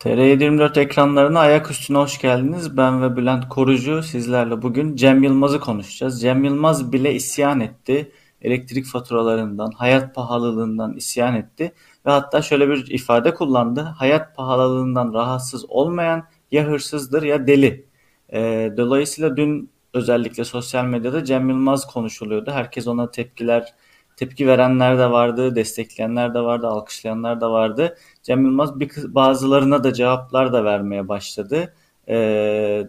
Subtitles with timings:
[0.00, 2.76] TR724 ekranlarına ayak üstüne hoş geldiniz.
[2.76, 6.20] Ben ve Bülent Korucu sizlerle bugün Cem Yılmaz'ı konuşacağız.
[6.20, 8.12] Cem Yılmaz bile isyan etti.
[8.42, 11.72] Elektrik faturalarından, hayat pahalılığından isyan etti.
[12.06, 13.80] Ve hatta şöyle bir ifade kullandı.
[13.80, 17.86] Hayat pahalılığından rahatsız olmayan ya hırsızdır ya deli.
[18.32, 22.50] Ee, dolayısıyla dün özellikle sosyal medyada Cem Yılmaz konuşuluyordu.
[22.50, 23.74] Herkes ona tepkiler
[24.20, 27.96] tepki verenler de vardı, destekleyenler de vardı, alkışlayanlar da vardı.
[28.22, 31.74] Cem Yılmaz bir, bazılarına da cevaplar da vermeye başladı.
[32.08, 32.14] E,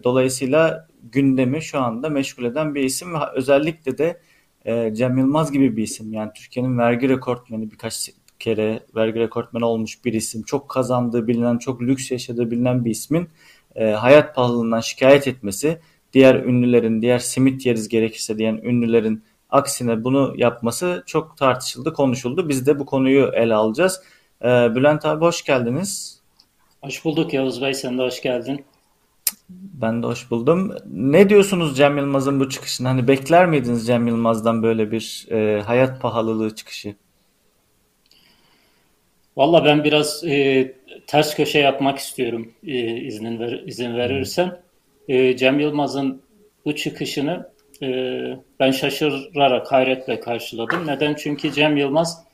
[0.04, 4.20] dolayısıyla gündemi şu anda meşgul eden bir isim ve özellikle de
[4.64, 6.12] e, Cem Yılmaz gibi bir isim.
[6.12, 10.42] Yani Türkiye'nin vergi rekortmeni birkaç kere vergi rekortmeni olmuş bir isim.
[10.42, 13.28] Çok kazandığı bilinen, çok lüks yaşadığı bilinen bir ismin
[13.74, 15.78] e, hayat pahalılığından şikayet etmesi,
[16.12, 22.48] diğer ünlülerin, diğer simit yeriz gerekirse diyen ünlülerin Aksine bunu yapması çok tartışıldı, konuşuldu.
[22.48, 24.02] Biz de bu konuyu ele alacağız.
[24.42, 26.20] Ee, Bülent abi hoş geldiniz.
[26.82, 28.64] Hoş bulduk Yavuz Bey, sen de hoş geldin.
[29.48, 30.74] Ben de hoş buldum.
[30.92, 32.88] Ne diyorsunuz Cem Yılmaz'ın bu çıkışını?
[32.88, 36.94] Hani bekler miydiniz Cem Yılmaz'dan böyle bir e, hayat pahalılığı çıkışı?
[39.36, 40.72] Valla ben biraz e,
[41.06, 44.60] ters köşe yapmak istiyorum e, iznin ver, izin verirsen.
[45.08, 46.22] E, Cem Yılmaz'ın
[46.64, 47.51] bu çıkışını
[47.82, 47.88] e,
[48.60, 50.86] ben şaşırarak hayretle karşıladım.
[50.86, 51.14] Neden?
[51.14, 52.24] Çünkü Cem Yılmaz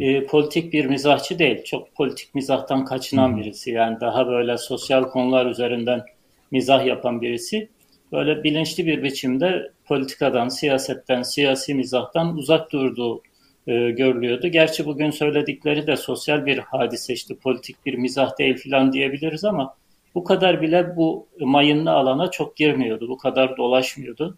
[0.00, 1.64] e, politik bir mizahçı değil.
[1.64, 3.70] Çok politik mizahtan kaçınan birisi.
[3.70, 6.02] Yani daha böyle sosyal konular üzerinden
[6.50, 7.68] mizah yapan birisi.
[8.12, 13.22] Böyle bilinçli bir biçimde politikadan, siyasetten, siyasi mizahtan uzak durduğu
[13.66, 14.48] e, görülüyordu.
[14.48, 19.74] Gerçi bugün söyledikleri de sosyal bir hadise işte politik bir mizah değil filan diyebiliriz ama
[20.14, 23.08] bu kadar bile bu mayınlı alana çok girmiyordu.
[23.08, 24.36] Bu kadar dolaşmıyordu.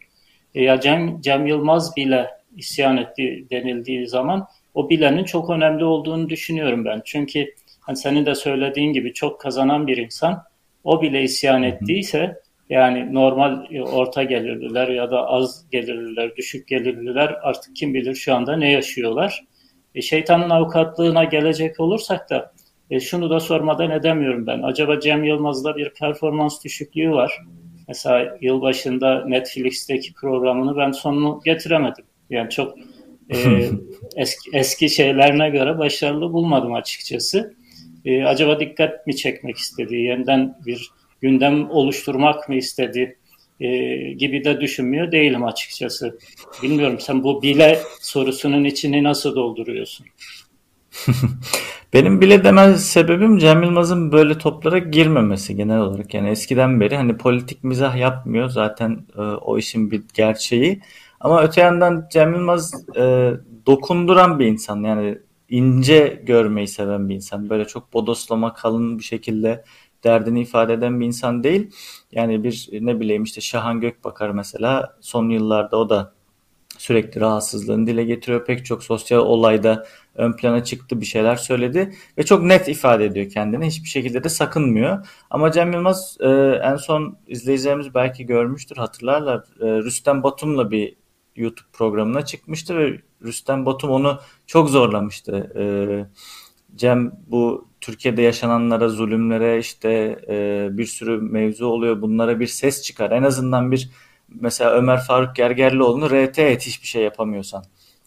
[0.55, 6.29] E, ya Cem, Cem Yılmaz bile isyan etti denildiği zaman o bilenin çok önemli olduğunu
[6.29, 7.03] düşünüyorum ben.
[7.05, 10.43] Çünkü hani senin de söylediğin gibi çok kazanan bir insan
[10.85, 17.37] o bile isyan ettiyse yani normal e, orta gelirliler ya da az gelirliler, düşük gelirliler
[17.43, 19.45] artık kim bilir şu anda ne yaşıyorlar.
[19.95, 22.53] E, şeytanın avukatlığına gelecek olursak da
[22.91, 24.63] e, şunu da sormadan edemiyorum ben.
[24.63, 27.39] Acaba Cem Yılmaz'da bir performans düşüklüğü var.
[27.91, 32.05] Mesela yılbaşında Netflix'teki programını ben sonunu getiremedim.
[32.31, 32.79] Yani çok
[33.31, 33.37] e,
[34.17, 37.55] eski, eski şeylerine göre başarılı bulmadım açıkçası.
[38.05, 40.91] E, acaba dikkat mi çekmek istedi, yeniden bir
[41.21, 43.19] gündem oluşturmak mı istedi
[43.61, 43.69] e,
[44.13, 46.19] gibi de düşünmüyor değilim açıkçası.
[46.63, 50.07] Bilmiyorum sen bu bile sorusunun içini nasıl dolduruyorsun?
[51.93, 56.15] Benim bile deme sebebim Cem Yılmaz'ın böyle toplara girmemesi genel olarak.
[56.15, 60.81] Yani eskiden beri hani politik mizah yapmıyor zaten e, o işin bir gerçeği.
[61.21, 63.33] Ama öte yandan Cem Yılmaz e,
[63.67, 65.19] dokunduran bir insan yani
[65.49, 67.51] ince görmeyi seven bir insan.
[67.51, 69.65] Böyle çok bodoslama kalın bir şekilde
[70.05, 71.71] derdini ifade eden bir insan değil.
[72.13, 76.13] Yani bir ne bileyim işte Şahan Gökbakar mesela son yıllarda o da
[76.81, 78.45] sürekli rahatsızlığını dile getiriyor.
[78.45, 83.31] Pek çok sosyal olayda ön plana çıktı bir şeyler söyledi ve çok net ifade ediyor
[83.31, 83.67] kendini.
[83.67, 85.07] Hiçbir şekilde de sakınmıyor.
[85.31, 86.29] Ama Cem Yılmaz e,
[86.63, 89.39] en son izleyicilerimiz belki görmüştür hatırlarlar.
[89.39, 90.97] E, Rüstem Batum'la bir
[91.37, 95.53] YouTube programına çıkmıştı ve Rüstem Batum onu çok zorlamıştı.
[95.59, 95.65] E,
[96.77, 102.03] Cem bu Türkiye'de yaşananlara, zulümlere işte e, bir sürü mevzu oluyor.
[102.03, 103.11] Bunlara bir ses çıkar.
[103.11, 103.91] En azından bir
[104.41, 107.65] mesela Ömer Faruk Gergerlioğlu'nu RT et hiçbir şey yapamıyorsan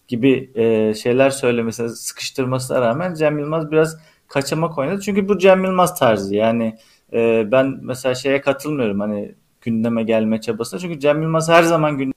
[0.07, 3.97] gibi e, şeyler söylemesine sıkıştırmasına rağmen Cem Yılmaz biraz
[4.27, 5.01] kaçamak oynadı.
[5.01, 6.35] Çünkü bu Cem Yılmaz tarzı.
[6.35, 6.77] Yani
[7.13, 10.79] e, ben mesela şeye katılmıyorum hani gündeme gelme çabasına.
[10.79, 12.13] Çünkü Cem Yılmaz her zaman gündeme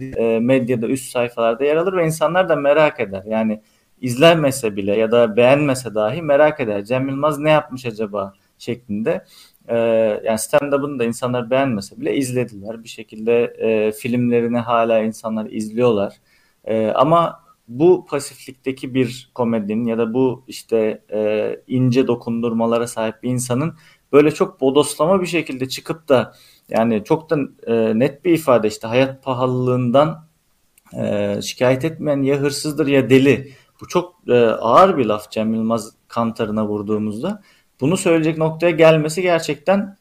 [0.00, 3.22] e, medyada üst sayfalarda yer alır ve insanlar da merak eder.
[3.26, 3.62] Yani
[4.00, 6.84] izlenmese bile ya da beğenmese dahi merak eder.
[6.84, 9.24] Cem Yılmaz ne yapmış acaba şeklinde.
[9.68, 9.76] E,
[10.24, 12.84] yani stand-up'ını da insanlar beğenmese bile izlediler.
[12.84, 16.14] Bir şekilde e, filmlerini hala insanlar izliyorlar.
[16.64, 23.30] E, ama bu pasiflikteki bir komedinin ya da bu işte e, ince dokundurmalara sahip bir
[23.30, 23.74] insanın
[24.12, 26.34] böyle çok bodoslama bir şekilde çıkıp da
[26.68, 30.26] yani çok da e, net bir ifade işte hayat pahalılığından
[30.98, 33.52] e, şikayet etmeyen ya hırsızdır ya deli.
[33.80, 37.42] Bu çok e, ağır bir laf Cem Yılmaz kantarına vurduğumuzda
[37.80, 39.96] bunu söyleyecek noktaya gelmesi gerçekten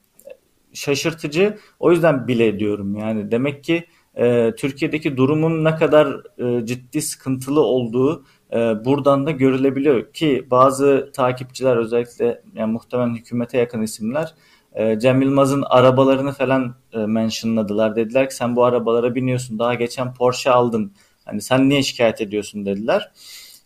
[0.74, 1.58] şaşırtıcı.
[1.80, 3.86] O yüzden bile diyorum yani demek ki
[4.16, 11.12] e, Türkiye'deki durumun ne kadar e, ciddi sıkıntılı olduğu e, buradan da görülebiliyor ki bazı
[11.14, 14.34] takipçiler özellikle yani muhtemelen hükümete yakın isimler
[14.74, 17.96] e, Cem Yılmaz'ın arabalarını falan e, mentionladılar.
[17.96, 20.94] Dediler ki sen bu arabalara biniyorsun daha geçen Porsche aldın
[21.26, 23.12] hani sen niye şikayet ediyorsun dediler.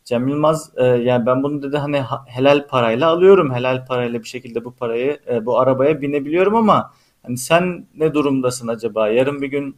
[0.09, 3.53] Cem Yılmaz e, yani ben bunu dedi hani helal parayla alıyorum.
[3.53, 8.67] Helal parayla bir şekilde bu parayı e, bu arabaya binebiliyorum ama hani sen ne durumdasın
[8.67, 9.09] acaba?
[9.09, 9.77] Yarın bir gün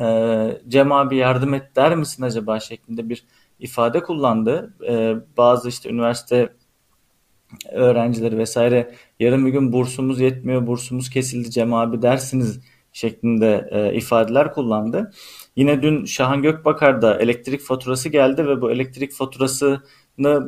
[0.00, 3.24] e, Cem abi yardım et der misin acaba şeklinde bir
[3.60, 4.74] ifade kullandı.
[4.88, 6.52] E, bazı işte üniversite
[7.72, 12.60] öğrencileri vesaire yarın bir gün bursumuz yetmiyor, bursumuz kesildi Cem abi dersiniz
[12.92, 15.12] şeklinde e, ifadeler kullandı.
[15.56, 19.80] Yine dün Şahan Gökbakar da elektrik faturası geldi ve bu elektrik faturasını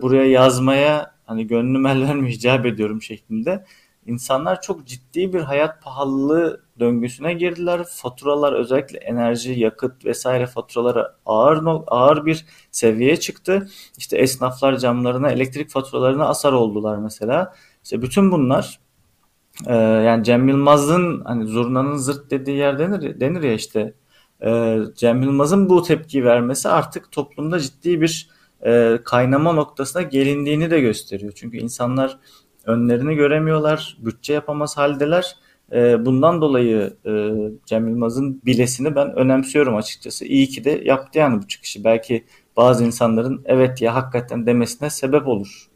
[0.02, 3.64] buraya yazmaya hani gönlüm el vermiyor icap ediyorum şeklinde.
[4.06, 7.84] İnsanlar çok ciddi bir hayat pahalılığı döngüsüne girdiler.
[7.90, 13.68] Faturalar özellikle enerji, yakıt vesaire faturaları ağır ağır bir seviyeye çıktı.
[13.98, 17.54] İşte esnaflar camlarına, elektrik faturalarına asar oldular mesela.
[17.84, 18.80] İşte bütün bunlar
[19.66, 23.94] e, yani Cem Yılmaz'ın hani zurnanın zırt dediği yer denir, denir ya işte
[24.44, 28.28] e, Cem Yılmaz'ın bu tepki vermesi artık toplumda ciddi bir
[28.66, 31.32] e, kaynama noktasına gelindiğini de gösteriyor.
[31.36, 32.18] Çünkü insanlar
[32.64, 35.36] önlerini göremiyorlar, bütçe yapamaz haldeler.
[35.72, 37.32] E, bundan dolayı e,
[37.66, 40.24] Cem Yılmaz'ın bilesini ben önemsiyorum açıkçası.
[40.24, 41.84] İyi ki de yaptı yani bu çıkışı.
[41.84, 42.24] Belki
[42.56, 45.71] bazı insanların evet ya hakikaten demesine sebep olur.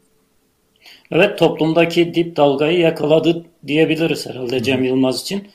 [1.11, 5.47] Evet toplumdaki dip dalgayı yakaladı diyebiliriz herhalde Cem Yılmaz için.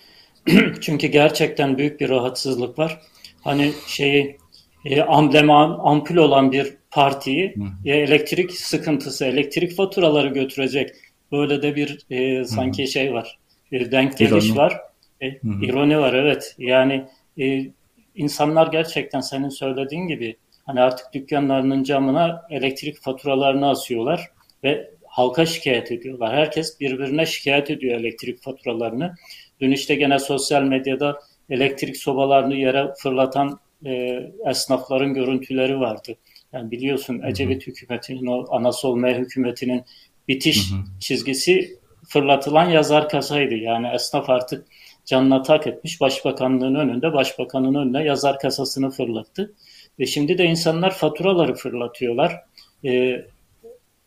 [0.80, 3.00] Çünkü gerçekten büyük bir rahatsızlık var.
[3.44, 4.36] Hani şeyi
[4.84, 7.54] e, amblem ampul olan bir partiyi
[7.84, 10.90] e, elektrik sıkıntısı, elektrik faturaları götürecek
[11.32, 13.38] böyle de bir e, sanki şey var.
[13.72, 14.56] Bir denk geliş ironi.
[14.56, 14.80] var.
[15.20, 15.28] E,
[15.62, 16.54] ironi var evet.
[16.58, 17.04] Yani
[17.40, 17.66] e,
[18.14, 24.30] insanlar gerçekten senin söylediğin gibi hani artık dükkanlarının camına elektrik faturalarını asıyorlar
[24.64, 26.34] ve halka şikayet ediyorlar.
[26.34, 29.14] Herkes birbirine şikayet ediyor elektrik faturalarını.
[29.60, 31.18] Dün işte gene sosyal medyada
[31.50, 36.16] elektrik sobalarını yere fırlatan e, esnafların görüntüleri vardı.
[36.52, 39.84] Yani biliyorsun Ecevit hükümetinin, o Anasol hükümetinin
[40.28, 40.80] bitiş hı hı.
[41.00, 43.54] çizgisi fırlatılan yazar kasaydı.
[43.54, 44.66] Yani esnaf artık
[45.04, 49.54] canına tak etmiş başbakanlığın önünde, başbakanın önüne yazar kasasını fırlattı.
[49.98, 52.40] Ve şimdi de insanlar faturaları fırlatıyorlar.
[52.84, 53.24] Ee,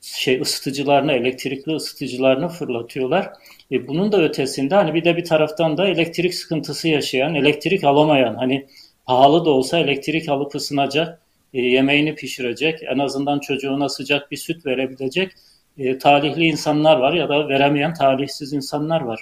[0.06, 3.30] şey ısıtıcılarını, elektrikli ısıtıcılarını fırlatıyorlar.
[3.72, 8.36] E, bunun da ötesinde hani bir de bir taraftan da elektrik sıkıntısı yaşayan, elektrik alamayan,
[8.36, 8.68] hani
[9.06, 11.22] pahalı da olsa elektrik alıp ısınacak,
[11.54, 15.31] e, yemeğini pişirecek, en azından çocuğuna sıcak bir süt verebilecek
[15.78, 19.22] e, talihli insanlar var ya da veremeyen talihsiz insanlar var.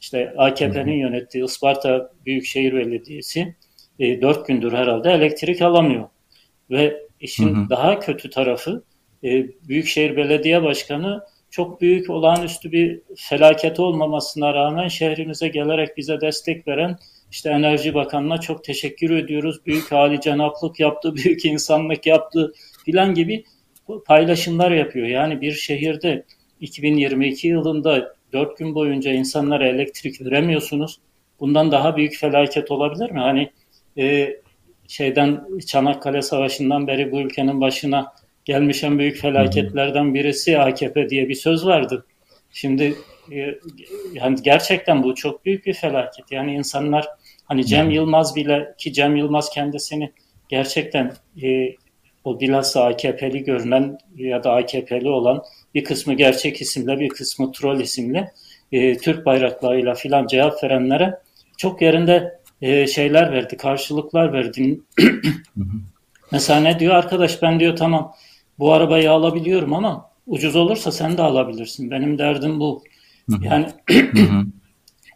[0.00, 3.54] İşte AKP'nin yönettiği Isparta Büyükşehir Belediyesi
[3.98, 6.08] e, 4 gündür herhalde elektrik alamıyor.
[6.70, 7.70] Ve işin hı hı.
[7.70, 8.82] daha kötü tarafı
[9.24, 16.68] e, Büyükşehir Belediye Başkanı çok büyük olağanüstü bir felaket olmamasına rağmen şehrimize gelerek bize destek
[16.68, 16.98] veren
[17.30, 19.66] işte Enerji Bakanı'na çok teşekkür ediyoruz.
[19.66, 22.52] Büyük hali cenaplık yaptı, büyük insanlık yaptı
[22.84, 23.44] filan gibi
[24.06, 25.06] paylaşımlar yapıyor.
[25.06, 26.24] Yani bir şehirde
[26.60, 31.00] 2022 yılında 4 gün boyunca insanlara elektrik veremiyorsunuz.
[31.40, 33.20] Bundan daha büyük felaket olabilir mi?
[33.20, 33.50] Hani
[33.98, 34.36] e,
[34.88, 38.12] şeyden Çanakkale Savaşı'ndan beri bu ülkenin başına
[38.44, 42.04] gelmiş en büyük felaketlerden birisi AKP diye bir söz vardı.
[42.52, 42.94] Şimdi
[43.32, 43.58] e,
[44.14, 46.32] yani gerçekten bu çok büyük bir felaket.
[46.32, 47.08] Yani insanlar
[47.44, 50.12] hani Cem Yılmaz bile ki Cem Yılmaz kendisini
[50.48, 51.12] gerçekten
[51.42, 51.74] e,
[52.24, 55.42] o bilhassa AKP'li görünen ya da AKP'li olan
[55.74, 58.32] bir kısmı gerçek isimle bir kısmı troll isimle
[58.72, 61.18] e, Türk bayraklarıyla filan cevap verenlere
[61.56, 64.80] çok yerinde e, şeyler verdi, karşılıklar verdi.
[66.32, 68.14] Mesela ne diyor arkadaş ben diyor tamam
[68.60, 71.90] bu arabayı alabiliyorum ama ucuz olursa sen de alabilirsin.
[71.90, 72.84] Benim derdim bu.
[73.42, 73.66] Yani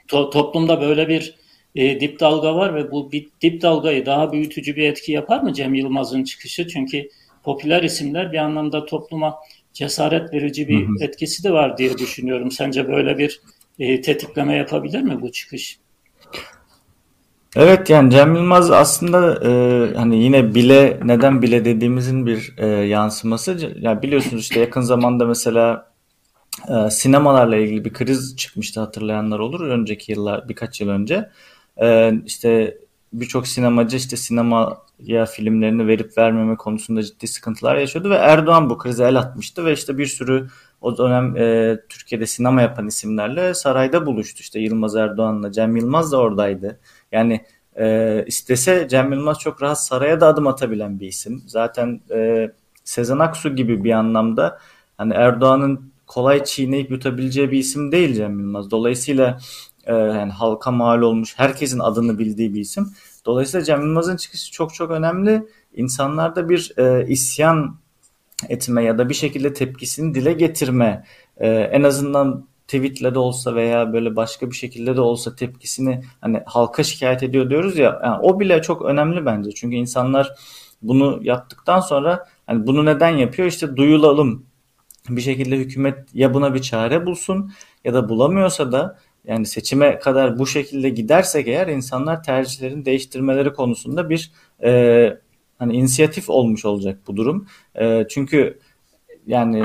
[0.08, 1.34] to- toplumda böyle bir
[1.74, 3.10] e, dip dalga var ve bu
[3.42, 6.68] dip dalgayı daha büyütücü bir etki yapar mı Cem Yılmaz'ın çıkışı?
[6.68, 7.08] Çünkü
[7.42, 9.36] popüler isimler bir anlamda topluma
[9.72, 11.04] cesaret verici bir hı hı.
[11.04, 12.50] etkisi de var diye düşünüyorum.
[12.50, 13.40] Sence böyle bir
[13.78, 15.78] e, tetikleme yapabilir mi bu çıkış?
[17.56, 23.73] Evet yani Cem Yılmaz aslında e, hani yine bile neden bile dediğimizin bir e, yansıması.
[23.80, 25.92] Yani biliyorsunuz işte yakın zamanda mesela
[26.68, 29.61] e, sinemalarla ilgili bir kriz çıkmıştı hatırlayanlar olur.
[29.61, 31.30] Önceki yıllar birkaç yıl önce.
[31.82, 32.78] E, işte
[33.12, 39.04] birçok sinemacı işte sinemaya filmlerini verip vermeme konusunda ciddi sıkıntılar yaşıyordu ve Erdoğan bu krize
[39.04, 40.49] el atmıştı ve işte bir sürü
[40.80, 44.40] o dönem e, Türkiye'de sinema yapan isimlerle sarayda buluştu.
[44.40, 46.80] İşte Yılmaz Erdoğan'la Cem Yılmaz da oradaydı.
[47.14, 47.44] Yani
[47.78, 51.42] e, istese Cem Yılmaz çok rahat saraya da adım atabilen bir isim.
[51.47, 52.50] Zaten e,
[52.85, 54.59] Sezen Aksu gibi bir anlamda
[54.97, 58.71] hani Erdoğan'ın kolay çiğneyip yutabileceği bir isim değil Cem Yılmaz.
[58.71, 59.38] Dolayısıyla
[59.85, 62.87] e, yani halka mal olmuş, herkesin adını bildiği bir isim.
[63.26, 65.47] Dolayısıyla Cem Yılmaz'ın çıkışı çok çok önemli.
[65.75, 67.76] İnsanlarda bir e, isyan
[68.49, 71.04] etme ya da bir şekilde tepkisini dile getirme
[71.37, 76.42] e, en azından tweetle de olsa veya böyle başka bir şekilde de olsa tepkisini hani
[76.46, 79.50] halka şikayet ediyor diyoruz ya yani o bile çok önemli bence.
[79.52, 80.34] Çünkü insanlar
[80.82, 83.48] bunu yaptıktan sonra hani bunu neden yapıyor?
[83.48, 84.46] İşte duyulalım.
[85.08, 87.52] Bir şekilde hükümet ya buna bir çare bulsun
[87.84, 94.10] ya da bulamıyorsa da yani seçime kadar bu şekilde gidersek eğer insanlar tercihlerini değiştirmeleri konusunda
[94.10, 94.32] bir
[94.64, 95.18] e,
[95.58, 97.46] hani inisiyatif olmuş olacak bu durum.
[97.74, 98.58] E, çünkü
[99.26, 99.64] yani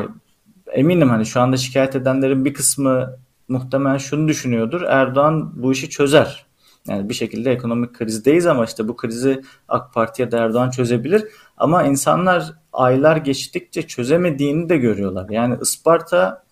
[0.73, 4.81] eminim hani şu anda şikayet edenlerin bir kısmı muhtemelen şunu düşünüyordur.
[4.81, 6.45] Erdoğan bu işi çözer.
[6.87, 11.25] Yani bir şekilde ekonomik krizdeyiz ama işte bu krizi AK Parti ya da Erdoğan çözebilir.
[11.57, 15.29] Ama insanlar aylar geçtikçe çözemediğini de görüyorlar.
[15.29, 16.43] Yani Isparta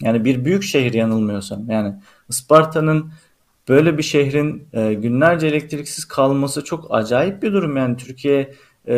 [0.00, 1.70] yani bir büyük şehir yanılmıyorsam.
[1.70, 1.94] Yani
[2.28, 3.12] Isparta'nın
[3.68, 7.76] böyle bir şehrin e, günlerce elektriksiz kalması çok acayip bir durum.
[7.76, 8.54] Yani Türkiye
[8.86, 8.94] e,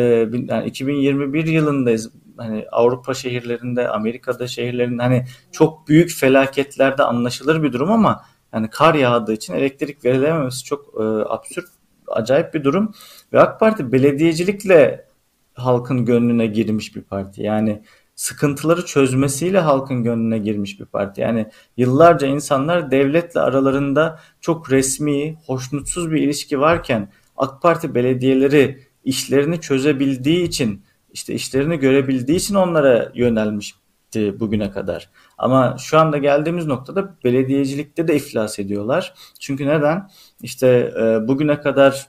[0.47, 2.11] yani 2021 yılındayız.
[2.37, 8.95] Hani Avrupa şehirlerinde, Amerika'da şehirlerinde hani çok büyük felaketlerde anlaşılır bir durum ama yani kar
[8.95, 11.65] yağdığı için elektrik verilememesi çok e, absürt,
[12.07, 12.93] acayip bir durum.
[13.33, 15.05] Ve AK Parti belediyecilikle
[15.53, 17.41] halkın gönlüne girmiş bir parti.
[17.43, 17.81] Yani
[18.15, 21.21] sıkıntıları çözmesiyle halkın gönlüne girmiş bir parti.
[21.21, 29.61] Yani yıllarca insanlar devletle aralarında çok resmi, hoşnutsuz bir ilişki varken AK Parti belediyeleri işlerini
[29.61, 30.84] çözebildiği için,
[31.15, 35.09] işte işlerini görebildiği için onlara yönelmişti bugüne kadar.
[35.37, 39.13] Ama şu anda geldiğimiz noktada belediyecilikte de iflas ediyorlar.
[39.39, 40.09] Çünkü neden?
[40.41, 42.07] İşte e, bugüne kadar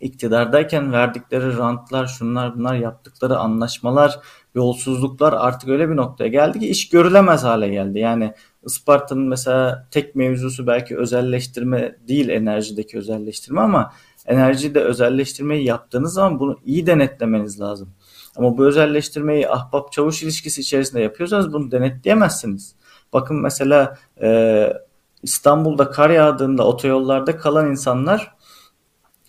[0.00, 4.20] iktidardayken verdikleri rantlar, şunlar bunlar yaptıkları anlaşmalar,
[4.54, 7.98] yolsuzluklar artık öyle bir noktaya geldi ki iş görülemez hale geldi.
[7.98, 8.34] Yani
[8.66, 13.92] Isparta'nın mesela tek mevzusu belki özelleştirme değil enerjideki özelleştirme ama
[14.26, 17.88] enerjide özelleştirmeyi yaptığınız zaman bunu iyi denetlemeniz lazım.
[18.36, 22.74] Ama bu özelleştirmeyi ahbap çavuş ilişkisi içerisinde yapıyorsanız bunu denetleyemezsiniz.
[23.12, 24.72] Bakın mesela e,
[25.22, 28.34] İstanbul'da kar yağdığında otoyollarda kalan insanlar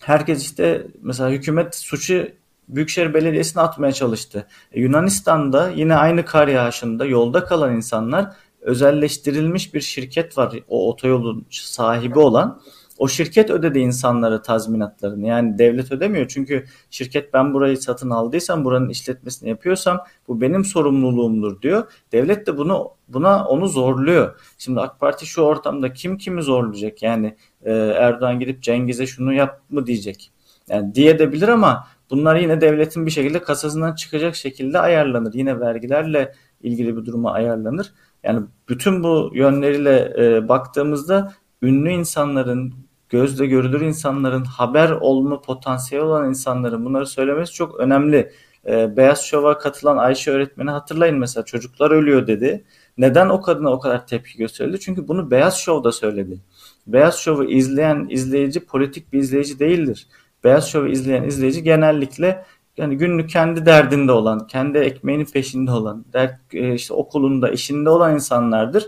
[0.00, 2.28] herkes işte mesela hükümet suçu
[2.68, 4.46] Büyükşehir Belediyesi'ne atmaya çalıştı.
[4.72, 11.46] E, Yunanistan'da yine aynı kar yağışında yolda kalan insanlar özelleştirilmiş bir şirket var o otoyolun
[11.50, 12.60] sahibi olan.
[13.00, 15.26] O şirket ödedi insanlara tazminatlarını.
[15.26, 16.28] Yani devlet ödemiyor.
[16.28, 21.92] Çünkü şirket ben burayı satın aldıysam, buranın işletmesini yapıyorsam bu benim sorumluluğumdur diyor.
[22.12, 24.40] Devlet de bunu buna onu zorluyor.
[24.58, 27.02] Şimdi AK Parti şu ortamda kim kimi zorlayacak?
[27.02, 30.30] Yani e, Erdoğan gidip Cengiz'e şunu yap mı diyecek.
[30.68, 35.34] Yani diyebilir ama bunlar yine devletin bir şekilde kasasından çıkacak şekilde ayarlanır.
[35.34, 37.92] Yine vergilerle ilgili bir duruma ayarlanır.
[38.22, 42.74] Yani bütün bu yönleriyle e, baktığımızda ünlü insanların,
[43.10, 48.32] gözle görülür insanların, haber olma potansiyeli olan insanların bunları söylemesi çok önemli.
[48.66, 52.64] E, Beyaz Şov'a katılan Ayşe öğretmeni hatırlayın mesela çocuklar ölüyor dedi.
[52.98, 54.80] Neden o kadına o kadar tepki gösterildi?
[54.80, 56.40] Çünkü bunu Beyaz Şov'da söyledi.
[56.86, 60.06] Beyaz Şov'u izleyen izleyici politik bir izleyici değildir.
[60.44, 62.44] Beyaz Şov'u izleyen izleyici genellikle
[62.76, 68.14] yani günlük kendi derdinde olan, kendi ekmeğinin peşinde olan, dert, e, işte okulunda, işinde olan
[68.14, 68.86] insanlardır.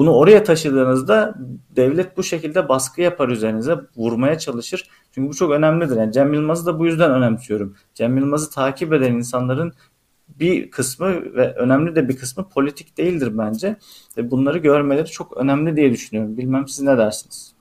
[0.00, 1.34] Bunu oraya taşıdığınızda
[1.76, 4.88] devlet bu şekilde baskı yapar üzerinize, vurmaya çalışır.
[5.14, 5.96] Çünkü bu çok önemlidir.
[5.96, 7.76] Yani Cem Yılmaz'ı da bu yüzden önemsiyorum.
[7.94, 9.72] Cem Yılmaz'ı takip eden insanların
[10.28, 13.76] bir kısmı ve önemli de bir kısmı politik değildir bence.
[14.16, 16.36] Ve bunları görmeleri çok önemli diye düşünüyorum.
[16.36, 17.52] Bilmem siz ne dersiniz?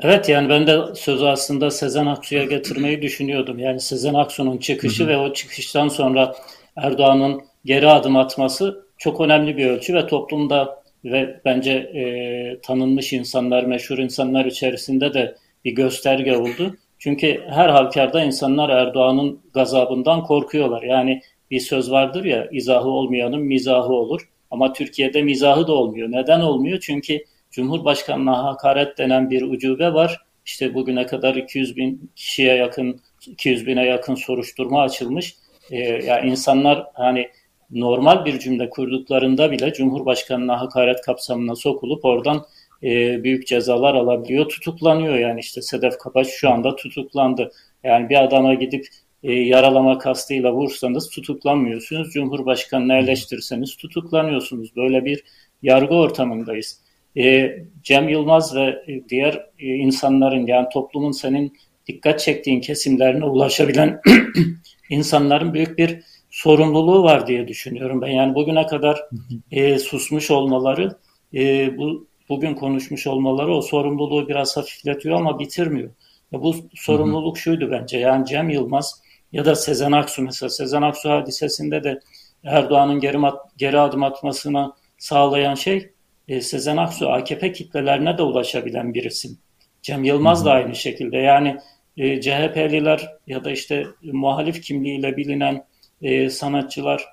[0.00, 3.58] Evet yani ben de sözü aslında Sezen Aksu'ya getirmeyi düşünüyordum.
[3.58, 6.34] Yani Sezen Aksu'nun çıkışı ve o çıkıştan sonra
[6.76, 13.64] Erdoğan'ın geri adım atması çok önemli bir ölçü ve toplumda ve bence e, tanınmış insanlar,
[13.64, 15.34] meşhur insanlar içerisinde de
[15.64, 16.76] bir gösterge oldu.
[16.98, 20.82] Çünkü her halükarda insanlar Erdoğan'ın gazabından korkuyorlar.
[20.82, 21.20] Yani
[21.50, 24.28] bir söz vardır ya izahı olmayanın mizahı olur.
[24.50, 26.12] Ama Türkiye'de mizahı da olmuyor.
[26.12, 26.78] Neden olmuyor?
[26.82, 30.20] Çünkü Cumhurbaşkanına hakaret denen bir ucube var.
[30.46, 35.36] İşte bugüne kadar 200 bin kişiye yakın, 200 bine yakın soruşturma açılmış.
[35.70, 37.28] Ee, ya yani insanlar hani
[37.74, 42.46] normal bir cümle kurduklarında bile Cumhurbaşkanına hakaret kapsamına sokulup oradan
[42.82, 45.14] e, büyük cezalar alabiliyor, tutuklanıyor.
[45.14, 47.50] Yani işte Sedef Kabaş şu anda tutuklandı.
[47.84, 48.86] Yani bir adama gidip
[49.22, 52.12] e, yaralama kastıyla vursanız tutuklanmıyorsunuz.
[52.12, 54.76] Cumhurbaşkanını eleştirseniz tutuklanıyorsunuz.
[54.76, 55.24] Böyle bir
[55.62, 56.84] yargı ortamındayız
[57.16, 64.00] e, Cem Yılmaz ve diğer e, insanların yani toplumun senin dikkat çektiğin kesimlerine ulaşabilen
[64.90, 66.00] insanların büyük bir
[66.34, 68.08] sorumluluğu var diye düşünüyorum ben.
[68.08, 69.08] Yani bugüne kadar
[69.50, 70.96] e, susmuş olmaları,
[71.34, 75.90] e, bu bugün konuşmuş olmaları o sorumluluğu biraz hafifletiyor ama bitirmiyor.
[76.32, 77.98] Ya bu sorumluluk şuydu bence.
[77.98, 82.00] Yani Cem Yılmaz ya da Sezen Aksu mesela Sezen Aksu hadisesinde de
[82.44, 83.18] Erdoğan'ın geri,
[83.56, 85.90] geri adım atmasına sağlayan şey
[86.28, 89.38] e, Sezen Aksu AKP kitlelerine de ulaşabilen bir isim.
[89.82, 91.16] Cem Yılmaz da aynı şekilde.
[91.16, 91.56] Yani
[91.96, 95.64] e, CHP'liler ya da işte muhalif kimliğiyle bilinen
[96.04, 97.04] e, sanatçılar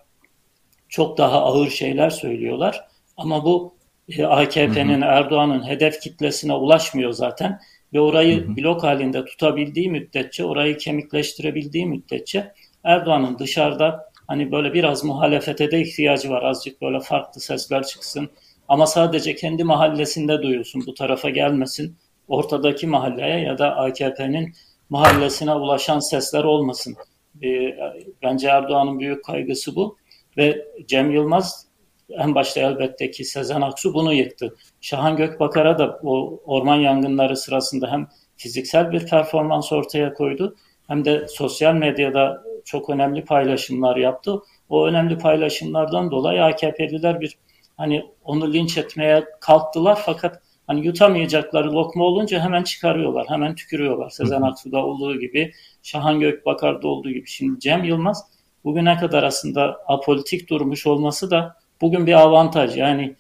[0.90, 2.86] çok daha ağır şeyler söylüyorlar.
[3.18, 3.74] Ama bu
[4.18, 7.60] e, AKP'nin, Erdoğan'ın hedef kitlesine ulaşmıyor zaten.
[7.94, 8.58] Ve orayı hı hı.
[8.58, 16.30] blok halinde tutabildiği müddetçe, orayı kemikleştirebildiği müddetçe Erdoğan'ın dışarıda hani böyle biraz muhalefete de ihtiyacı
[16.30, 16.44] var.
[16.44, 18.30] Azıcık böyle farklı sesler çıksın.
[18.68, 20.84] Ama sadece kendi mahallesinde duyulsun.
[20.88, 21.96] Bu tarafa gelmesin.
[22.28, 24.54] Ortadaki mahalleye ya da AKP'nin
[24.90, 26.96] mahallesine ulaşan sesler olmasın.
[27.44, 27.76] E,
[28.24, 29.98] bence Erdoğan'ın büyük kaygısı bu.
[30.38, 31.68] Ve Cem Yılmaz
[32.10, 34.56] en başta elbette ki Sezen Aksu bunu yıktı.
[34.82, 38.08] Şahan Gökbakar'a da o orman yangınları sırasında hem
[38.38, 40.56] fiziksel bir performans ortaya koydu
[40.88, 44.40] hem de sosyal medyada çok önemli paylaşımlar yaptı.
[44.70, 47.38] O önemli paylaşımlardan dolayı AKP'liler bir
[47.78, 54.10] hani onu linç etmeye kalktılar fakat hani yutamayacakları lokma olunca hemen çıkarıyorlar, hemen tükürüyorlar.
[54.10, 55.52] Sezen Aksu'da olduğu gibi,
[55.84, 57.28] Şahan Gökbakar'da olduğu gibi.
[57.28, 58.24] Şimdi Cem Yılmaz
[58.64, 62.78] bugüne kadar aslında apolitik durmuş olması da bugün bir avantaj.
[62.78, 63.16] Yani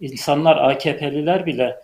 [0.00, 1.76] insanlar AKP'liler bile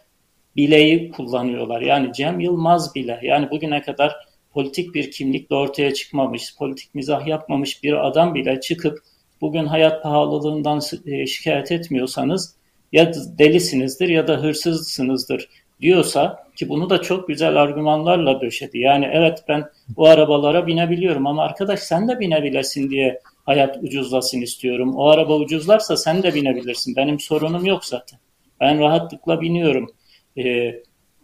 [0.57, 1.81] bileği kullanıyorlar.
[1.81, 4.17] Yani Cem Yılmaz bile yani bugüne kadar
[4.51, 8.99] politik bir kimlikle ortaya çıkmamış, politik mizah yapmamış bir adam bile çıkıp
[9.41, 12.58] bugün hayat pahalılığından e, şikayet etmiyorsanız
[12.93, 15.49] ya delisinizdir ya da hırsızsınızdır
[15.81, 18.79] diyorsa ki bunu da çok güzel argümanlarla döşedi.
[18.79, 24.97] Yani evet ben bu arabalara binebiliyorum ama arkadaş sen de binebilesin diye hayat ucuzlasın istiyorum.
[24.97, 26.97] O araba ucuzlarsa sen de binebilirsin.
[26.97, 28.19] Benim sorunum yok zaten.
[28.61, 29.91] Ben rahatlıkla biniyorum.
[30.39, 30.83] Ee,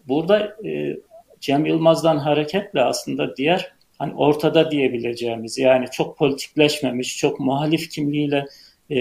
[0.08, 0.96] burada e,
[1.40, 8.46] Cem Yılmaz'dan hareketle aslında diğer hani ortada diyebileceğimiz yani çok politikleşmemiş, çok muhalif kimliğiyle
[8.90, 8.96] e,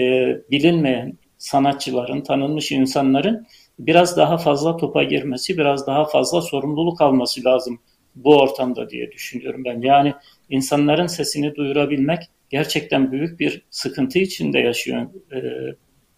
[0.50, 3.46] bilinmeyen sanatçıların, tanınmış insanların
[3.78, 7.78] biraz daha fazla topa girmesi, biraz daha fazla sorumluluk alması lazım
[8.14, 9.80] bu ortamda diye düşünüyorum ben.
[9.80, 10.14] Yani
[10.50, 15.40] insanların sesini duyurabilmek gerçekten büyük bir sıkıntı içinde yaşıyor e,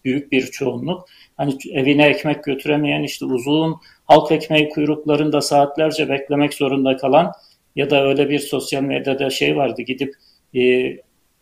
[0.05, 1.05] büyük bir çoğunluk.
[1.37, 3.75] Hani evine ekmek götüremeyen işte uzun
[4.05, 7.31] halk ekmeği kuyruklarında saatlerce beklemek zorunda kalan
[7.75, 10.13] ya da öyle bir sosyal medyada şey vardı gidip
[10.55, 10.61] e,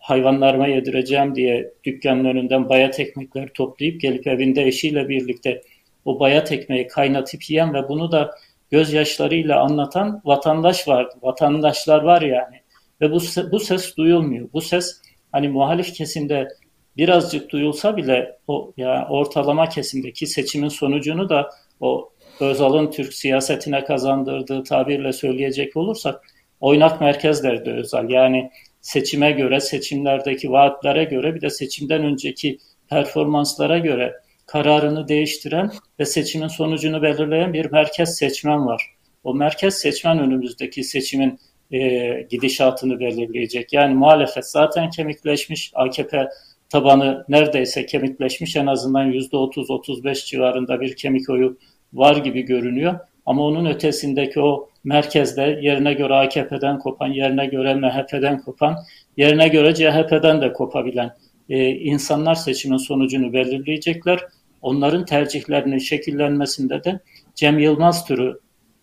[0.05, 5.61] hayvanlarıma yedireceğim diye dükkanın önünden bayat ekmekler toplayıp gelip evinde eşiyle birlikte
[6.05, 8.31] o bayat ekmeği kaynatıp yiyen ve bunu da
[8.71, 12.55] gözyaşlarıyla anlatan vatandaş var, vatandaşlar var yani.
[13.01, 13.19] Ve bu,
[13.51, 14.49] bu ses duyulmuyor.
[14.53, 16.47] Bu ses hani muhalif kesimde
[16.97, 23.83] birazcık duyulsa bile o ya yani ortalama kesimdeki seçimin sonucunu da o Özal'ın Türk siyasetine
[23.83, 26.21] kazandırdığı tabirle söyleyecek olursak
[26.59, 28.09] oynak merkezlerdi Özal.
[28.09, 28.51] Yani
[28.85, 32.57] seçime göre, seçimlerdeki vaatlere göre bir de seçimden önceki
[32.89, 34.13] performanslara göre
[34.45, 38.83] kararını değiştiren ve seçimin sonucunu belirleyen bir merkez seçmen var.
[39.23, 41.39] O merkez seçmen önümüzdeki seçimin
[41.71, 43.73] e, gidişatını belirleyecek.
[43.73, 46.27] Yani muhalefet zaten kemikleşmiş, AKP
[46.69, 51.57] tabanı neredeyse kemikleşmiş en azından %30-35 civarında bir kemik oyu
[51.93, 52.99] var gibi görünüyor.
[53.25, 58.75] Ama onun ötesindeki o merkezde yerine göre AKP'den kopan, yerine göre MHP'den kopan,
[59.17, 61.11] yerine göre CHP'den de kopabilen
[61.49, 64.19] e, insanlar seçimin sonucunu belirleyecekler.
[64.61, 66.99] Onların tercihlerinin şekillenmesinde de
[67.35, 68.39] Cem Yılmaz türü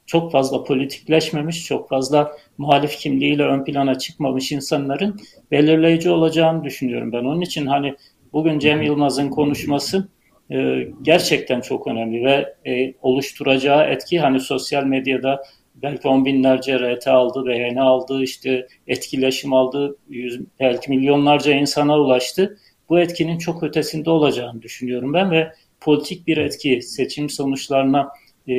[0.06, 7.24] çok fazla politikleşmemiş, çok fazla muhalif kimliğiyle ön plana çıkmamış insanların belirleyici olacağını düşünüyorum ben.
[7.24, 7.94] Onun için hani
[8.32, 10.08] bugün Cem Yılmaz'ın konuşması
[10.50, 15.42] e, gerçekten çok önemli ve e, oluşturacağı etki hani sosyal medyada
[15.74, 22.58] belki on binlerce RT aldı, beğeni aldı, işte etkileşim aldı, yüz, belki milyonlarca insana ulaştı.
[22.88, 28.08] Bu etkinin çok ötesinde olacağını düşünüyorum ben ve politik bir etki, seçim sonuçlarına
[28.48, 28.54] e,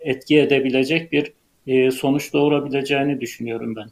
[0.00, 1.32] etki edebilecek bir
[1.66, 3.90] e, sonuç doğurabileceğini düşünüyorum ben.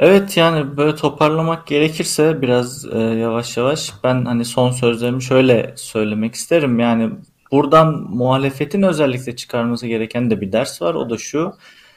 [0.00, 6.34] Evet yani böyle toparlamak gerekirse biraz e, yavaş yavaş ben hani son sözlerimi şöyle söylemek
[6.34, 6.78] isterim.
[6.78, 7.10] Yani
[7.52, 10.94] buradan muhalefetin özellikle çıkarması gereken de bir ders var.
[10.94, 11.54] O da şu.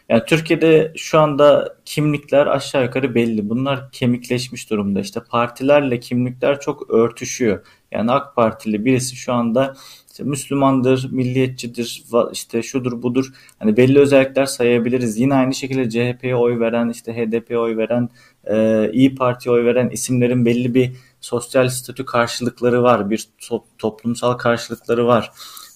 [0.10, 3.50] Yani Türkiye'de şu anda kimlikler aşağı yukarı belli.
[3.50, 5.00] Bunlar kemikleşmiş durumda.
[5.00, 7.66] İşte partilerle kimlikler çok örtüşüyor.
[7.92, 9.76] Yani AK Partili birisi şu anda
[10.18, 13.26] işte Müslümandır, milliyetçidir, işte şudur budur.
[13.60, 15.18] Hani belli özellikler sayabiliriz.
[15.18, 18.10] Yine aynı şekilde CHP'ye oy veren, işte HDP'ye oy veren,
[18.46, 23.10] e, İyi Parti'ye oy veren isimlerin belli bir sosyal statü karşılıkları var.
[23.10, 25.32] Bir to- toplumsal karşılıkları var.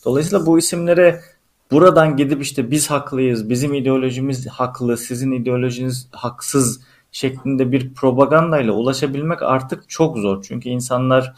[0.05, 1.21] Dolayısıyla bu isimlere
[1.71, 9.41] buradan gidip işte biz haklıyız, bizim ideolojimiz haklı, sizin ideolojiniz haksız şeklinde bir propagandayla ulaşabilmek
[9.41, 10.43] artık çok zor.
[10.43, 11.33] Çünkü insanlar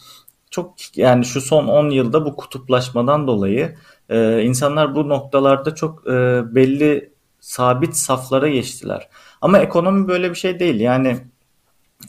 [0.54, 3.76] çok yani şu son 10 yılda bu kutuplaşmadan dolayı
[4.10, 6.12] e, insanlar bu noktalarda çok e,
[6.56, 9.10] belli sabit saflara geçtiler.
[9.42, 10.80] Ama ekonomi böyle bir şey değil.
[10.80, 11.18] Yani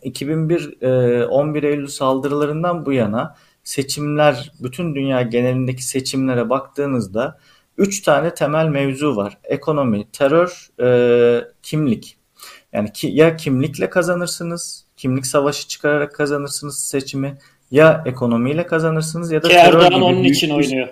[0.02, 7.38] 2001 e, 11 Eylül saldırılarından bu yana seçimler bütün dünya genelindeki seçimlere baktığınızda
[7.78, 9.38] üç tane temel mevzu var.
[9.44, 12.18] Ekonomi, terör, e, kimlik.
[12.72, 17.38] Yani ki, ya kimlikle kazanırsınız, kimlik savaşı çıkararak kazanırsınız seçimi
[17.74, 20.88] ya ekonomiyle kazanırsınız ya da ki terör Erdoğan gibi onun için bir, oynuyor.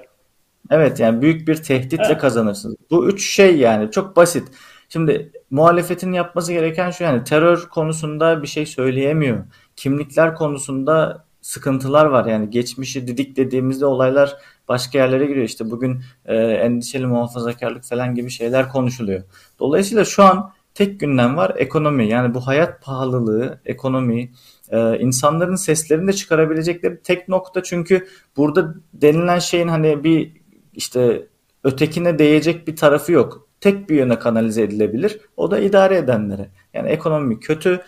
[0.70, 2.18] Evet yani büyük bir tehditle evet.
[2.18, 2.76] kazanırsınız.
[2.90, 4.48] Bu üç şey yani çok basit.
[4.88, 9.44] Şimdi muhalefetin yapması gereken şu yani terör konusunda bir şey söyleyemiyor.
[9.76, 14.36] Kimlikler konusunda sıkıntılar var yani geçmişi didik dediğimizde olaylar
[14.68, 15.46] başka yerlere giriyor.
[15.46, 19.22] İşte bugün e, endişeli muhafazakarlık falan gibi şeyler konuşuluyor.
[19.58, 22.08] Dolayısıyla şu an tek gündem var ekonomi.
[22.08, 24.32] Yani bu hayat pahalılığı, ekonomi,
[24.70, 28.06] e, insanların seslerini de çıkarabilecekleri tek nokta çünkü
[28.36, 30.32] burada denilen şeyin hani bir
[30.72, 31.26] işte
[31.64, 33.48] ötekine değecek bir tarafı yok.
[33.60, 35.20] Tek bir yöne kanalize edilebilir.
[35.36, 36.50] O da idare edenlere.
[36.74, 37.82] Yani ekonomi kötü,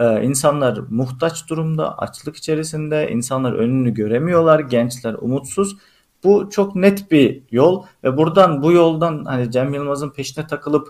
[0.00, 5.76] ee, insanlar muhtaç durumda, açlık içerisinde, insanlar önünü göremiyorlar, gençler umutsuz.
[6.24, 10.88] Bu çok net bir yol ve buradan bu yoldan hani Cem Yılmaz'ın peşine takılıp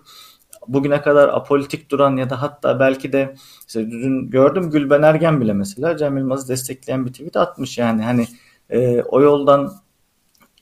[0.69, 3.35] bugüne kadar apolitik duran ya da hatta belki de
[3.67, 8.03] işte dün gördüm Gülben Ergen bile mesela Cem Yılmaz'ı destekleyen bir tweet atmış yani.
[8.03, 8.27] Hani
[8.71, 9.73] e, o yoldan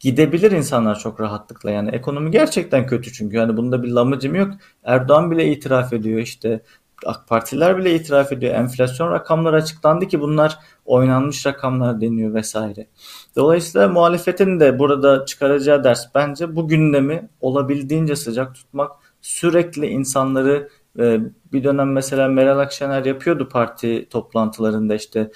[0.01, 1.71] gidebilir insanlar çok rahatlıkla.
[1.71, 3.37] Yani ekonomi gerçekten kötü çünkü.
[3.37, 4.51] Yani bunda bir lamıcım yok.
[4.85, 6.63] Erdoğan bile itiraf ediyor işte.
[7.07, 8.55] AK Partiler bile itiraf ediyor.
[8.55, 12.87] Enflasyon rakamları açıklandı ki bunlar oynanmış rakamlar deniyor vesaire.
[13.37, 18.93] Dolayısıyla muhalefetin de burada çıkaracağı ders bence bu gündemi olabildiğince sıcak tutmak,
[19.29, 21.19] sürekli insanları e,
[21.53, 25.31] bir dönem mesela Meral Akşener yapıyordu parti toplantılarında işte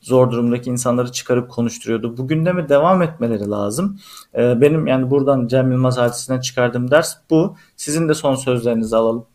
[0.00, 2.16] zor durumdaki insanları çıkarıp konuşturuyordu.
[2.16, 4.00] Bu gündeme devam etmeleri lazım.
[4.34, 7.56] E, benim yani buradan Cem Yılmaz hadisinden çıkardığım ders bu.
[7.76, 9.26] Sizin de son sözlerinizi alalım.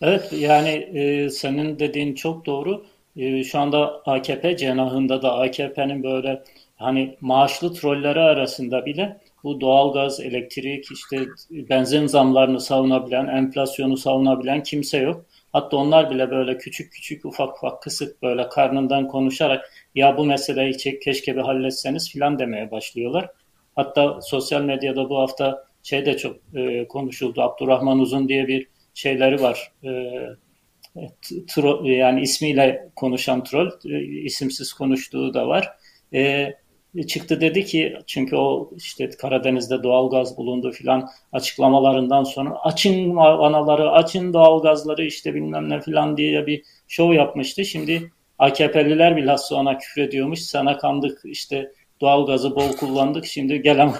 [0.00, 2.84] Evet yani e, senin dediğin çok doğru.
[3.16, 6.44] E, şu anda AKP cenahında da AKP'nin böyle
[6.76, 14.98] hani maaşlı trolleri arasında bile bu doğalgaz, elektrik, işte benzin zamlarını savunabilen, enflasyonu savunabilen kimse
[14.98, 15.24] yok.
[15.52, 20.76] Hatta onlar bile böyle küçük küçük ufak ufak kısık böyle karnından konuşarak ya bu meseleyi
[20.76, 23.30] keşke bir halletseniz filan demeye başlıyorlar.
[23.76, 27.42] Hatta sosyal medyada bu hafta şey de çok e, konuşuldu.
[27.42, 29.72] Abdurrahman Uzun diye bir şeyleri var.
[29.84, 29.90] E,
[31.48, 35.68] tro, yani ismiyle konuşan troll, e, isimsiz konuştuğu da var.
[36.14, 36.54] E,
[37.08, 44.32] çıktı dedi ki çünkü o işte Karadeniz'de doğalgaz bulundu filan açıklamalarından sonra açın vanaları, açın
[44.32, 47.64] doğalgazları işte bilmem ne filan diye bir şov yapmıştı.
[47.64, 50.40] Şimdi AKP'liler bilhassa ona küfür ediyormuş.
[50.40, 53.26] Sana kandık işte doğalgazı bol kullandık.
[53.26, 53.92] Şimdi gelen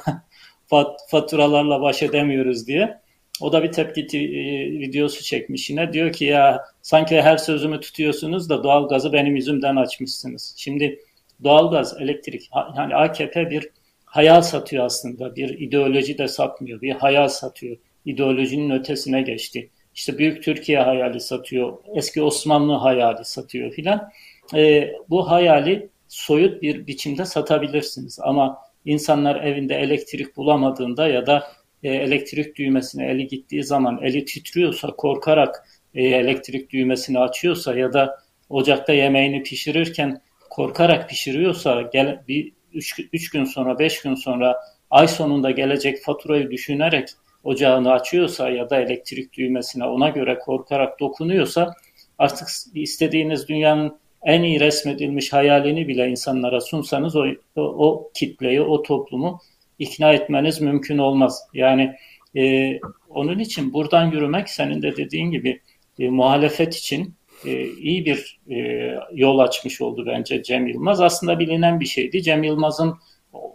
[1.10, 3.00] faturalarla baş edemiyoruz diye.
[3.40, 5.92] O da bir tepki e, videosu çekmiş yine.
[5.92, 10.54] Diyor ki ya sanki her sözümü tutuyorsunuz da doğalgazı benim yüzümden açmışsınız.
[10.56, 10.98] Şimdi
[11.44, 13.68] doğalgaz, elektrik yani AKP bir
[14.04, 15.36] hayal satıyor aslında.
[15.36, 16.80] Bir ideoloji de satmıyor.
[16.80, 17.76] Bir hayal satıyor.
[18.04, 19.70] İdeolojinin ötesine geçti.
[19.94, 21.78] İşte Büyük Türkiye hayali satıyor.
[21.94, 24.10] Eski Osmanlı hayali satıyor filan.
[24.54, 28.18] E, bu hayali soyut bir biçimde satabilirsiniz.
[28.22, 31.46] Ama insanlar evinde elektrik bulamadığında ya da
[31.82, 38.18] e, elektrik düğmesine eli gittiği zaman eli titriyorsa korkarak e, elektrik düğmesini açıyorsa ya da
[38.48, 44.56] ocakta yemeğini pişirirken korkarak pişiriyorsa gel, bir üç, üç gün sonra beş gün sonra
[44.90, 47.08] ay sonunda gelecek faturayı düşünerek
[47.44, 51.74] ocağını açıyorsa ya da elektrik düğmesine ona göre korkarak dokunuyorsa
[52.18, 59.40] artık istediğiniz dünyanın en iyi resmedilmiş hayalini bile insanlara sunsanız o, o kitleyi, o toplumu
[59.78, 61.42] ikna etmeniz mümkün olmaz.
[61.54, 61.94] Yani
[62.36, 62.72] e,
[63.08, 65.60] onun için buradan yürümek senin de dediğin gibi
[65.98, 71.00] e, muhalefet için e, iyi bir e, yol açmış oldu bence Cem Yılmaz.
[71.00, 72.22] Aslında bilinen bir şeydi.
[72.22, 72.94] Cem Yılmaz'ın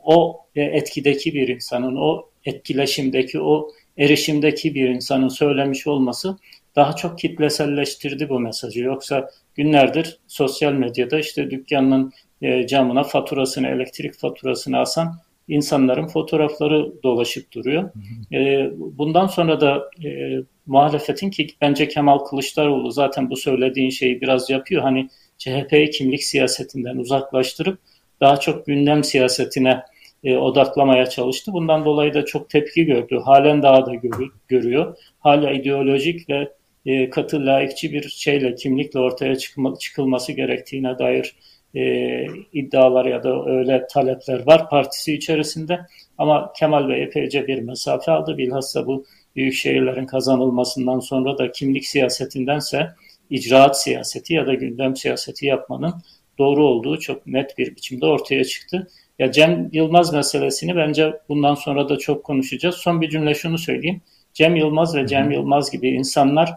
[0.04, 6.38] o etkideki bir insanın, o etkileşimdeki, o erişimdeki bir insanın söylemiş olması
[6.76, 8.80] daha çok kitleselleştirdi bu mesajı.
[8.80, 17.51] Yoksa günlerdir sosyal medyada işte dükkanın e, camına faturasını, elektrik faturasını asan insanların fotoğrafları dolaşıp
[17.51, 17.91] duruyor.
[18.34, 24.49] E, bundan sonra da e, muhalefetin ki bence Kemal Kılıçdaroğlu zaten bu söylediğin şeyi biraz
[24.49, 24.82] yapıyor.
[24.82, 27.79] Hani CHP'yi kimlik siyasetinden uzaklaştırıp
[28.21, 29.84] daha çok gündem siyasetine
[30.23, 31.53] e, odaklamaya çalıştı.
[31.53, 33.19] Bundan dolayı da çok tepki gördü.
[33.25, 34.97] Halen daha da gör, görüyor.
[35.19, 36.51] Hala ideolojik ve
[36.86, 41.36] e, katı laikçi bir şeyle kimlikle ortaya çıkma, çıkılması gerektiğine dair
[41.76, 45.80] e, iddialar ya da öyle talepler var partisi içerisinde.
[46.18, 48.38] Ama Kemal Bey epeyce bir mesafe aldı.
[48.38, 49.06] Bilhassa bu
[49.36, 52.90] büyük şehirlerin kazanılmasından sonra da kimlik siyasetindense
[53.30, 55.94] icraat siyaseti ya da gündem siyaseti yapmanın
[56.38, 58.88] doğru olduğu çok net bir biçimde ortaya çıktı.
[59.20, 62.76] Ya Cem Yılmaz meselesini bence bundan sonra da çok konuşacağız.
[62.76, 64.02] Son bir cümle şunu söyleyeyim.
[64.34, 66.54] Cem Yılmaz ve Cem Yılmaz gibi insanlar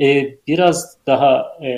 [0.00, 1.68] e, biraz daha e,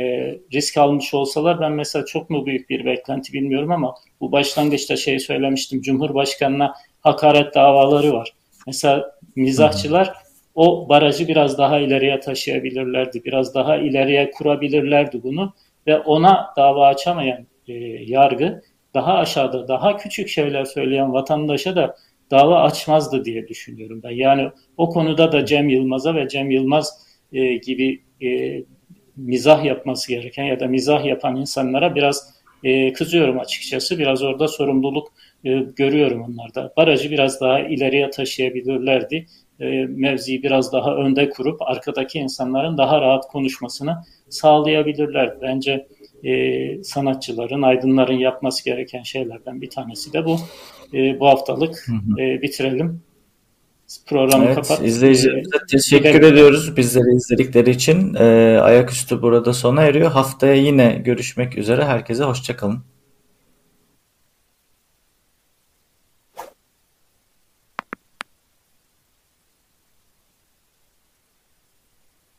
[0.53, 5.19] risk almış olsalar ben mesela çok mu büyük bir beklenti bilmiyorum ama bu başlangıçta şey
[5.19, 5.81] söylemiştim.
[5.81, 8.33] Cumhurbaşkanına hakaret davaları var.
[8.67, 10.13] Mesela mizahçılar
[10.55, 13.25] o barajı biraz daha ileriye taşıyabilirlerdi.
[13.25, 15.55] Biraz daha ileriye kurabilirlerdi bunu
[15.87, 17.73] ve ona dava açamayan e,
[18.07, 18.63] yargı
[18.95, 21.97] daha aşağıda daha küçük şeyler söyleyen vatandaşa da
[22.31, 24.11] dava açmazdı diye düşünüyorum ben.
[24.11, 28.63] Yani o konuda da Cem Yılmaz'a ve Cem Yılmaz e, gibi e,
[29.17, 33.99] mizah yapması gereken ya da mizah yapan insanlara biraz e, kızıyorum açıkçası.
[33.99, 35.13] Biraz orada sorumluluk
[35.45, 36.73] e, görüyorum onlarda.
[36.77, 39.27] Barajı biraz daha ileriye taşıyabilirlerdi.
[39.61, 43.97] E, mevziyi biraz daha önde kurup arkadaki insanların daha rahat konuşmasını
[44.29, 45.35] sağlayabilirler.
[45.43, 45.87] Bence
[46.25, 50.37] e, sanatçıların, aydınların yapması gereken şeylerden bir tanesi de bu.
[50.95, 51.87] E, bu haftalık
[52.19, 53.03] e, bitirelim.
[54.07, 54.85] Programı evet, kapat.
[54.85, 56.33] İzleyicilerimize ee, teşekkür gidelim.
[56.33, 58.15] ediyoruz bizleri izledikleri için.
[58.15, 60.11] Ee, ayaküstü burada sona eriyor.
[60.11, 61.85] Haftaya yine görüşmek üzere.
[61.85, 62.83] Herkese hoşçakalın.